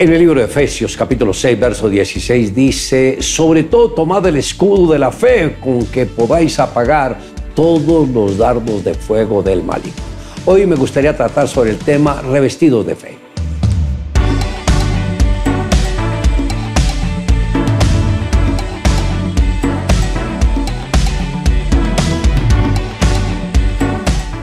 En 0.00 0.10
el 0.10 0.18
libro 0.18 0.40
de 0.40 0.46
Efesios 0.46 0.96
capítulo 0.96 1.34
6, 1.34 1.60
verso 1.60 1.86
16 1.86 2.54
dice, 2.54 3.20
sobre 3.20 3.64
todo 3.64 3.90
tomad 3.90 4.24
el 4.24 4.38
escudo 4.38 4.94
de 4.94 4.98
la 4.98 5.12
fe 5.12 5.58
con 5.60 5.84
que 5.84 6.06
podáis 6.06 6.58
apagar 6.58 7.18
todos 7.54 8.08
los 8.08 8.38
dardos 8.38 8.82
de 8.82 8.94
fuego 8.94 9.42
del 9.42 9.62
maligno. 9.62 10.02
Hoy 10.46 10.66
me 10.66 10.74
gustaría 10.74 11.14
tratar 11.14 11.48
sobre 11.48 11.72
el 11.72 11.76
tema 11.76 12.22
revestido 12.22 12.82
de 12.82 12.96
fe. 12.96 13.29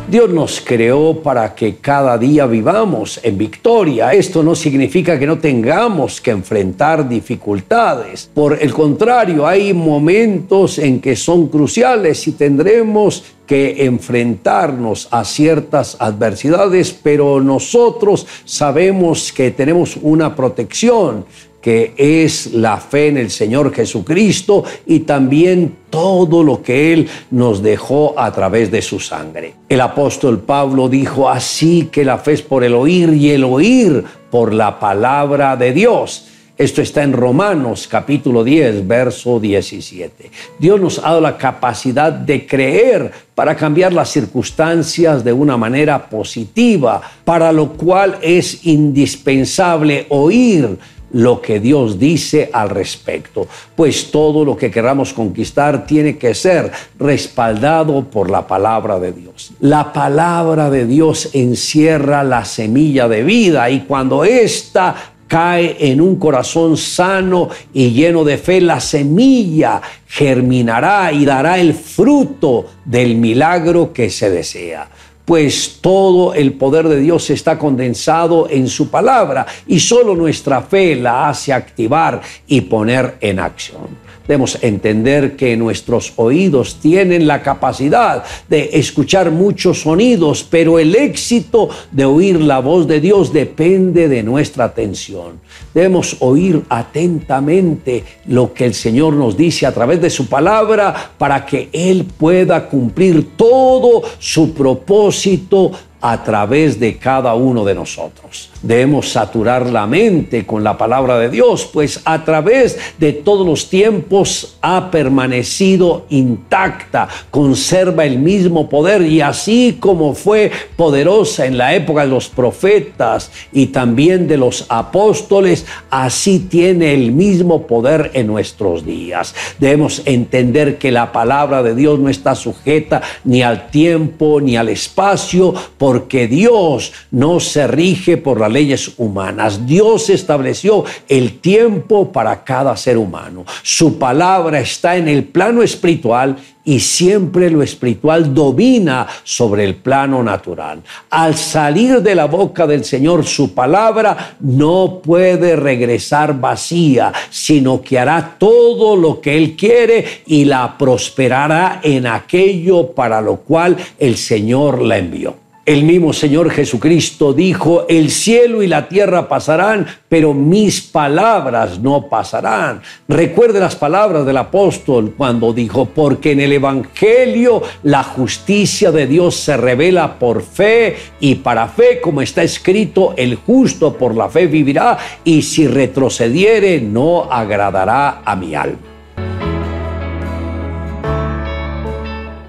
Dios 0.09 0.29
nos 0.29 0.61
creó 0.61 1.21
para 1.21 1.53
que 1.53 1.75
cada 1.81 2.17
día 2.17 2.45
vivamos 2.45 3.19
en 3.23 3.37
victoria. 3.37 4.13
Esto 4.13 4.41
no 4.41 4.55
significa 4.55 5.19
que 5.19 5.27
no 5.27 5.37
tengamos 5.37 6.21
que 6.21 6.31
enfrentar 6.31 7.09
dificultades. 7.09 8.29
Por 8.33 8.57
el 8.61 8.73
contrario, 8.73 9.45
hay 9.45 9.73
momentos 9.73 10.79
en 10.79 11.01
que 11.01 11.17
son 11.17 11.49
cruciales 11.49 12.25
y 12.25 12.31
tendremos 12.31 13.21
que 13.45 13.85
enfrentarnos 13.85 15.09
a 15.11 15.25
ciertas 15.25 15.97
adversidades, 15.99 16.93
pero 16.93 17.41
nosotros 17.41 18.25
sabemos 18.45 19.33
que 19.33 19.51
tenemos 19.51 19.97
una 20.01 20.33
protección 20.35 21.25
que 21.61 21.93
es 21.97 22.53
la 22.53 22.77
fe 22.77 23.07
en 23.07 23.17
el 23.17 23.29
Señor 23.29 23.73
Jesucristo 23.73 24.63
y 24.85 24.99
también 25.01 25.75
todo 25.89 26.43
lo 26.43 26.61
que 26.61 26.93
Él 26.93 27.09
nos 27.31 27.61
dejó 27.61 28.17
a 28.17 28.31
través 28.31 28.71
de 28.71 28.81
su 28.81 28.99
sangre. 28.99 29.55
El 29.67 29.81
apóstol 29.81 30.39
Pablo 30.39 30.89
dijo 30.89 31.29
así 31.29 31.89
que 31.91 32.05
la 32.05 32.17
fe 32.17 32.33
es 32.33 32.41
por 32.41 32.63
el 32.63 32.73
oír 32.73 33.13
y 33.13 33.31
el 33.31 33.43
oír 33.43 34.03
por 34.29 34.53
la 34.53 34.79
palabra 34.79 35.55
de 35.55 35.73
Dios. 35.73 36.27
Esto 36.57 36.81
está 36.81 37.03
en 37.03 37.13
Romanos 37.13 37.87
capítulo 37.87 38.43
10, 38.43 38.87
verso 38.87 39.39
17. 39.39 40.31
Dios 40.57 40.81
nos 40.81 40.97
ha 40.97 41.03
dado 41.03 41.21
la 41.21 41.37
capacidad 41.37 42.11
de 42.11 42.47
creer 42.47 43.11
para 43.35 43.55
cambiar 43.55 43.93
las 43.93 44.09
circunstancias 44.09 45.23
de 45.23 45.33
una 45.33 45.55
manera 45.55 46.09
positiva, 46.09 46.99
para 47.23 47.51
lo 47.51 47.73
cual 47.73 48.17
es 48.23 48.65
indispensable 48.65 50.07
oír 50.09 50.79
lo 51.11 51.41
que 51.41 51.59
Dios 51.59 51.99
dice 51.99 52.49
al 52.51 52.69
respecto, 52.69 53.47
pues 53.75 54.11
todo 54.11 54.43
lo 54.43 54.57
que 54.57 54.71
queramos 54.71 55.13
conquistar 55.13 55.85
tiene 55.85 56.17
que 56.17 56.33
ser 56.33 56.71
respaldado 56.99 58.03
por 58.05 58.29
la 58.29 58.47
palabra 58.47 58.99
de 58.99 59.11
Dios. 59.11 59.51
La 59.59 59.93
palabra 59.93 60.69
de 60.69 60.85
Dios 60.85 61.29
encierra 61.33 62.23
la 62.23 62.45
semilla 62.45 63.07
de 63.07 63.23
vida 63.23 63.69
y 63.69 63.81
cuando 63.81 64.23
ésta 64.23 64.95
cae 65.27 65.75
en 65.79 65.99
un 65.99 66.15
corazón 66.15 66.77
sano 66.77 67.49
y 67.73 67.91
lleno 67.91 68.23
de 68.23 68.37
fe, 68.37 68.61
la 68.61 68.79
semilla 68.79 69.81
germinará 70.07 71.11
y 71.11 71.25
dará 71.25 71.59
el 71.59 71.73
fruto 71.73 72.65
del 72.85 73.15
milagro 73.15 73.91
que 73.91 74.09
se 74.09 74.29
desea 74.29 74.89
pues 75.27 75.79
todo 75.81 76.33
el 76.33 76.53
poder 76.53 76.87
de 76.87 77.01
Dios 77.01 77.29
está 77.31 77.59
condensado 77.59 78.47
en 78.49 78.69
su 78.69 78.89
palabra 78.89 79.45
y 79.67 79.77
solo 79.77 80.15
nuestra 80.15 80.61
fe 80.61 80.95
la 80.95 81.27
hace 81.27 81.51
activar 81.51 82.21
y 82.47 82.61
poner 82.61 83.17
en 83.19 83.39
acción. 83.39 84.06
Debemos 84.27 84.57
entender 84.61 85.35
que 85.35 85.55
nuestros 85.55 86.13
oídos 86.17 86.79
tienen 86.81 87.27
la 87.27 87.41
capacidad 87.41 88.23
de 88.49 88.71
escuchar 88.73 89.31
muchos 89.31 89.81
sonidos, 89.81 90.45
pero 90.49 90.79
el 90.79 90.95
éxito 90.95 91.69
de 91.91 92.05
oír 92.05 92.41
la 92.41 92.59
voz 92.59 92.87
de 92.87 92.99
Dios 92.99 93.31
depende 93.31 94.09
de 94.09 94.23
nuestra 94.23 94.65
atención. 94.65 95.39
Debemos 95.73 96.17
oír 96.19 96.61
atentamente 96.69 98.03
lo 98.25 98.53
que 98.53 98.65
el 98.65 98.73
Señor 98.73 99.13
nos 99.13 99.37
dice 99.37 99.65
a 99.65 99.73
través 99.73 100.01
de 100.01 100.09
su 100.09 100.27
palabra 100.27 101.13
para 101.17 101.45
que 101.45 101.69
Él 101.71 102.05
pueda 102.17 102.67
cumplir 102.67 103.37
todo 103.37 104.03
su 104.19 104.53
propósito 104.53 105.71
a 106.01 106.23
través 106.23 106.79
de 106.79 106.97
cada 106.97 107.33
uno 107.33 107.65
de 107.65 107.73
nosotros. 107.75 108.49
Debemos 108.61 109.09
saturar 109.09 109.67
la 109.67 109.87
mente 109.87 110.45
con 110.45 110.63
la 110.63 110.77
palabra 110.77 111.17
de 111.17 111.29
Dios, 111.29 111.69
pues 111.71 112.01
a 112.05 112.23
través 112.23 112.77
de 112.97 113.13
todos 113.13 113.45
los 113.45 113.69
tiempos 113.69 114.57
ha 114.61 114.91
permanecido 114.91 116.05
intacta, 116.09 117.07
conserva 117.31 118.05
el 118.05 118.19
mismo 118.19 118.69
poder 118.69 119.01
y 119.03 119.21
así 119.21 119.77
como 119.79 120.13
fue 120.13 120.51
poderosa 120.75 121.45
en 121.45 121.57
la 121.57 121.75
época 121.75 122.01
de 122.01 122.07
los 122.07 122.29
profetas 122.29 123.31
y 123.51 123.67
también 123.67 124.27
de 124.27 124.37
los 124.37 124.65
apóstoles, 124.69 125.65
así 125.89 126.39
tiene 126.39 126.93
el 126.93 127.11
mismo 127.11 127.67
poder 127.67 128.11
en 128.13 128.27
nuestros 128.27 128.85
días. 128.85 129.33
Debemos 129.59 130.01
entender 130.05 130.77
que 130.77 130.91
la 130.91 131.11
palabra 131.11 131.63
de 131.63 131.75
Dios 131.75 131.99
no 131.99 132.09
está 132.09 132.35
sujeta 132.35 133.01
ni 133.23 133.41
al 133.41 133.69
tiempo 133.69 134.41
ni 134.41 134.57
al 134.57 134.69
espacio, 134.69 135.53
porque 135.87 136.27
Dios 136.27 136.91
no 137.11 137.39
se 137.39 137.65
rige 137.65 138.17
por 138.17 138.41
las 138.41 138.51
leyes 138.51 138.91
humanas. 138.97 139.65
Dios 139.65 140.09
estableció 140.09 140.83
el 141.07 141.39
tiempo 141.39 142.11
para 142.11 142.43
cada 142.43 142.75
ser 142.75 142.97
humano. 142.97 143.45
Su 143.63 143.97
palabra 143.97 144.59
está 144.59 144.97
en 144.97 145.07
el 145.07 145.23
plano 145.23 145.63
espiritual 145.63 146.35
y 146.65 146.81
siempre 146.81 147.49
lo 147.49 147.63
espiritual 147.63 148.33
domina 148.33 149.07
sobre 149.23 149.63
el 149.63 149.75
plano 149.75 150.21
natural. 150.21 150.83
Al 151.09 151.35
salir 151.35 152.01
de 152.01 152.15
la 152.15 152.25
boca 152.25 152.67
del 152.67 152.83
Señor 152.83 153.25
su 153.25 153.53
palabra 153.53 154.35
no 154.41 154.99
puede 155.01 155.55
regresar 155.55 156.37
vacía, 156.37 157.13
sino 157.29 157.81
que 157.81 157.97
hará 157.97 158.35
todo 158.37 158.97
lo 158.97 159.21
que 159.21 159.37
Él 159.37 159.55
quiere 159.55 160.23
y 160.25 160.43
la 160.43 160.77
prosperará 160.77 161.79
en 161.81 162.07
aquello 162.07 162.91
para 162.91 163.21
lo 163.21 163.37
cual 163.37 163.77
el 163.97 164.17
Señor 164.17 164.81
la 164.81 164.97
envió. 164.97 165.46
El 165.67 165.83
mismo 165.83 166.13
Señor 166.13 166.49
Jesucristo 166.49 167.33
dijo, 167.33 167.87
el 167.89 168.09
cielo 168.09 168.63
y 168.63 168.67
la 168.67 168.87
tierra 168.87 169.27
pasarán, 169.27 169.85
pero 170.07 170.33
mis 170.33 170.79
palabras 170.79 171.77
no 171.79 172.07
pasarán. 172.07 172.81
Recuerde 173.09 173.59
las 173.59 173.75
palabras 173.75 174.25
del 174.25 174.37
apóstol 174.37 175.13
cuando 175.17 175.51
dijo, 175.51 175.83
porque 175.83 176.31
en 176.31 176.39
el 176.39 176.53
Evangelio 176.53 177.63
la 177.83 178.01
justicia 178.01 178.93
de 178.93 179.07
Dios 179.07 179.35
se 179.35 179.57
revela 179.57 180.17
por 180.17 180.41
fe 180.41 180.95
y 181.19 181.35
para 181.35 181.67
fe, 181.67 181.99
como 181.99 182.21
está 182.21 182.43
escrito, 182.43 183.13
el 183.17 183.35
justo 183.35 183.97
por 183.97 184.15
la 184.15 184.29
fe 184.29 184.47
vivirá 184.47 184.97
y 185.25 185.41
si 185.41 185.67
retrocediere 185.67 186.79
no 186.79 187.29
agradará 187.29 188.21
a 188.23 188.37
mi 188.37 188.55
alma. 188.55 188.96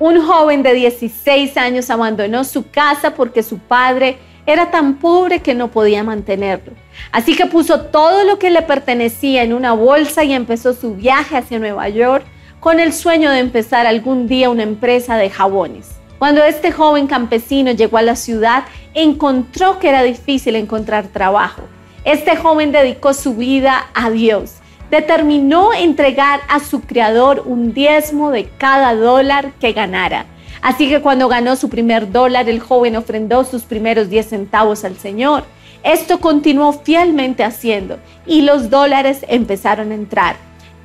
Un 0.08 0.22
joven 0.26 0.62
de 0.62 0.72
16 0.72 1.58
años 1.58 1.91
abandonó 1.91 2.42
su 2.44 2.70
casa 2.70 3.12
porque 3.12 3.42
su 3.42 3.58
padre 3.58 4.16
era 4.46 4.70
tan 4.70 4.94
pobre 4.94 5.41
que 5.41 5.54
no 5.54 5.69
podía 5.69 6.02
mantenerlo. 6.02 6.72
Así 7.12 7.36
que 7.36 7.44
puso 7.44 7.82
todo 7.82 8.24
lo 8.24 8.38
que 8.38 8.48
le 8.50 8.62
pertenecía 8.62 9.42
en 9.42 9.52
una 9.52 9.74
bolsa 9.74 10.24
y 10.24 10.32
empezó 10.32 10.72
su 10.72 10.94
viaje 10.94 11.36
hacia 11.36 11.58
Nueva 11.58 11.91
York 11.91 12.24
con 12.58 12.80
el 12.80 12.94
sueño 12.94 13.30
de 13.30 13.41
empezar 13.41 13.86
algún 13.86 14.28
día 14.28 14.48
una 14.48 14.62
empresa 14.62 15.19
de 15.19 15.28
jabones. 15.28 15.91
Cuando 16.19 16.42
este 16.42 16.72
joven 16.72 17.06
campesino 17.06 17.72
llegó 17.72 17.98
a 17.98 18.02
la 18.02 18.16
ciudad, 18.16 18.64
encontró 18.94 19.78
que 19.78 19.90
era 19.90 20.02
difícil 20.02 20.56
encontrar 20.56 21.08
trabajo. 21.08 21.64
Este 22.04 22.34
joven 22.34 22.72
dedicó 22.72 23.12
su 23.12 23.34
vida 23.34 23.90
a 23.92 24.08
Dios 24.08 24.54
determinó 24.91 25.72
entregar 25.72 26.41
a 26.49 26.60
su 26.60 26.81
creador 26.81 27.43
un 27.47 27.75
diezmo 27.75 28.31
de 28.31 28.49
cada 28.59 28.94
dólar 28.94 29.53
que 29.60 29.72
ganara. 29.72 30.26
Así 30.62 30.88
que 30.88 31.00
cuando 31.00 31.28
ganó 31.28 31.56
su 31.56 31.69
primer 31.69 32.10
dólar, 32.10 32.49
el 32.49 32.60
joven 32.60 32.97
ofrendó 32.97 33.44
sus 33.44 33.62
primeros 33.62 34.09
10 34.10 34.28
centavos 34.28 34.84
al 34.84 34.97
Señor. 34.97 35.44
Esto 35.84 36.19
continuó 36.19 36.72
fielmente 36.72 37.44
haciendo 37.44 37.99
y 38.26 38.43
los 38.43 38.69
dólares 38.69 39.25
empezaron 39.29 39.93
a 39.93 39.94
entrar. 39.94 40.37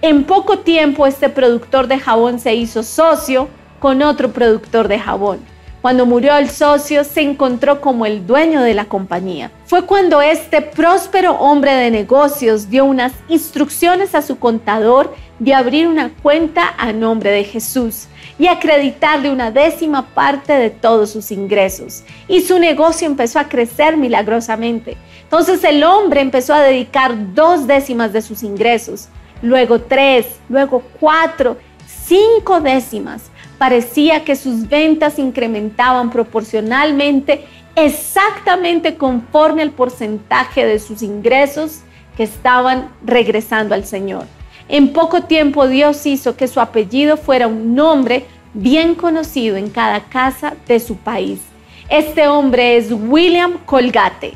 En 0.02 0.26
poco 0.26 0.60
tiempo 0.60 1.08
este 1.08 1.30
productor 1.30 1.88
de 1.88 1.98
jabón 1.98 2.40
se 2.40 2.54
hizo 2.54 2.84
socio 2.84 3.48
con 3.80 4.02
otro 4.02 4.32
productor 4.32 4.88
de 4.88 5.00
jabón. 5.00 5.53
Cuando 5.84 6.06
murió 6.06 6.38
el 6.38 6.50
socio, 6.50 7.04
se 7.04 7.20
encontró 7.20 7.82
como 7.82 8.06
el 8.06 8.26
dueño 8.26 8.62
de 8.62 8.74
la 8.74 8.86
compañía. 8.86 9.52
Fue 9.66 9.86
cuando 9.86 10.22
este 10.22 10.62
próspero 10.62 11.34
hombre 11.34 11.74
de 11.74 11.92
negocios 11.92 12.70
dio 12.70 12.86
unas 12.86 13.12
instrucciones 13.28 14.16
a 14.16 14.22
su 14.22 14.40
contador 14.40 15.14
de 15.40 15.54
abrir 15.54 15.90
una 15.90 16.08
cuenta 16.08 16.74
a 16.78 16.94
nombre 16.94 17.32
de 17.32 17.44
Jesús 17.44 18.06
y 18.40 18.48
acreditarle 18.48 19.30
una 19.30 19.52
décima 19.52 20.06
parte 20.06 20.54
de 20.54 20.70
todos 20.70 21.10
sus 21.10 21.32
ingresos. 21.32 22.06
Y 22.30 22.40
su 22.40 22.60
negocio 22.60 23.06
empezó 23.06 23.40
a 23.40 23.50
crecer 23.50 23.98
milagrosamente. 23.98 24.96
Entonces 25.24 25.66
el 25.66 25.84
hombre 25.84 26.22
empezó 26.22 26.54
a 26.54 26.62
dedicar 26.62 27.34
dos 27.36 27.68
décimas 27.68 28.14
de 28.14 28.22
sus 28.22 28.42
ingresos, 28.42 29.10
luego 29.42 29.82
tres, 29.82 30.28
luego 30.48 30.82
cuatro, 30.98 31.58
cinco 32.06 32.62
décimas 32.62 33.33
parecía 33.64 34.26
que 34.26 34.36
sus 34.36 34.68
ventas 34.68 35.18
incrementaban 35.18 36.10
proporcionalmente 36.10 37.46
exactamente 37.78 38.96
conforme 38.96 39.62
al 39.62 39.72
porcentaje 39.72 40.66
de 40.66 40.80
sus 40.80 41.02
ingresos 41.02 41.80
que 42.18 42.24
estaban 42.24 42.90
regresando 43.06 43.74
al 43.74 43.86
Señor. 43.86 44.26
En 44.68 44.92
poco 44.92 45.24
tiempo 45.24 45.70
Dios 45.70 46.06
hizo 46.06 46.36
que 46.36 46.50
su 46.50 46.60
apellido 46.60 47.16
fuera 47.16 47.48
un 47.48 47.74
nombre 47.74 48.26
bien 48.54 48.96
conocido 48.96 49.56
en 49.56 49.70
cada 49.70 50.10
casa 50.10 50.56
de 50.68 50.82
su 50.82 50.98
país. 50.98 51.40
Este 51.88 52.28
hombre 52.28 52.76
es 52.76 52.92
William 52.92 53.60
Colgate. 53.66 54.34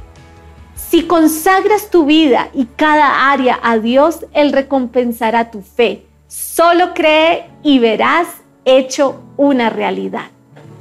Si 0.74 1.04
consagras 1.04 1.90
tu 1.90 2.06
vida 2.06 2.48
y 2.54 2.64
cada 2.78 3.30
área 3.30 3.60
a 3.62 3.78
Dios, 3.78 4.26
Él 4.32 4.54
recompensará 4.54 5.52
tu 5.52 5.62
fe. 5.62 6.06
Solo 6.30 6.94
cree 6.94 7.50
y 7.62 7.80
verás 7.80 8.28
hecho 8.68 9.22
una 9.38 9.69
realidad. 9.69 10.25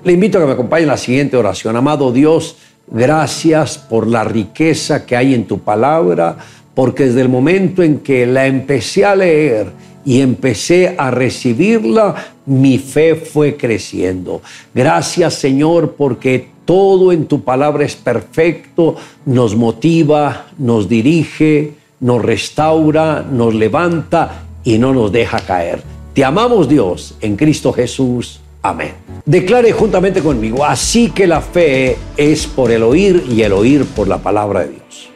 Le 0.04 0.12
invito 0.12 0.38
a 0.38 0.40
que 0.40 0.46
me 0.46 0.52
acompañe 0.52 0.82
en 0.82 0.88
la 0.88 0.96
siguiente 0.96 1.36
oración. 1.36 1.76
Amado 1.76 2.12
Dios, 2.12 2.56
gracias 2.88 3.78
por 3.78 4.06
la 4.06 4.24
riqueza 4.24 5.06
que 5.06 5.16
hay 5.16 5.34
en 5.34 5.46
tu 5.46 5.60
palabra, 5.60 6.36
porque 6.74 7.06
desde 7.06 7.22
el 7.22 7.28
momento 7.28 7.82
en 7.82 8.00
que 8.00 8.26
la 8.26 8.46
empecé 8.46 9.04
a 9.04 9.16
leer 9.16 9.68
y 10.04 10.20
empecé 10.20 10.94
a 10.98 11.10
recibirla, 11.10 12.14
mi 12.46 12.78
fe 12.78 13.14
fue 13.14 13.56
creciendo. 13.56 14.42
Gracias 14.74 15.34
Señor 15.34 15.94
porque 15.96 16.48
todo 16.64 17.12
en 17.12 17.26
tu 17.26 17.42
palabra 17.42 17.84
es 17.84 17.96
perfecto, 17.96 18.96
nos 19.24 19.56
motiva, 19.56 20.46
nos 20.58 20.88
dirige, 20.88 21.74
nos 22.00 22.22
restaura, 22.22 23.22
nos 23.22 23.54
levanta 23.54 24.42
y 24.64 24.78
no 24.78 24.92
nos 24.92 25.12
deja 25.12 25.40
caer. 25.40 25.95
Te 26.16 26.24
amamos 26.24 26.66
Dios 26.66 27.14
en 27.20 27.36
Cristo 27.36 27.74
Jesús. 27.74 28.40
Amén. 28.62 28.94
Declare 29.26 29.70
juntamente 29.72 30.22
conmigo, 30.22 30.64
así 30.64 31.10
que 31.10 31.26
la 31.26 31.42
fe 31.42 31.98
es 32.16 32.46
por 32.46 32.70
el 32.72 32.82
oír 32.84 33.22
y 33.30 33.42
el 33.42 33.52
oír 33.52 33.84
por 33.84 34.08
la 34.08 34.16
palabra 34.16 34.60
de 34.60 34.68
Dios. 34.68 35.10